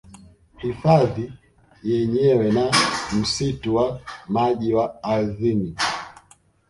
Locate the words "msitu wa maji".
3.19-4.73